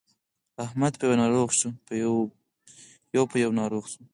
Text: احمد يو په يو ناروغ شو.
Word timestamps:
احمد 0.65 0.93
يو 3.15 3.23
په 3.31 3.35
يو 3.43 3.49
ناروغ 3.59 3.85
شو. 3.91 4.01